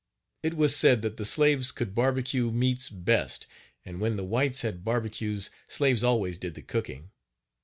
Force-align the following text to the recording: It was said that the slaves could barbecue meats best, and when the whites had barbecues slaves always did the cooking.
It 0.41 0.55
was 0.55 0.75
said 0.75 1.03
that 1.03 1.17
the 1.17 1.25
slaves 1.25 1.71
could 1.71 1.93
barbecue 1.93 2.49
meats 2.49 2.89
best, 2.89 3.45
and 3.85 3.99
when 4.01 4.15
the 4.17 4.23
whites 4.23 4.61
had 4.63 4.83
barbecues 4.83 5.51
slaves 5.67 6.03
always 6.03 6.39
did 6.39 6.55
the 6.55 6.63
cooking. 6.63 7.11